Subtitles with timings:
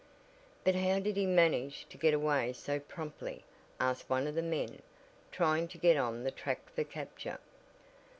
[0.63, 3.43] "But how did he manage to get away so promptly?"
[3.79, 4.81] asked one of the men,
[5.31, 7.37] trying to get on the track for capture.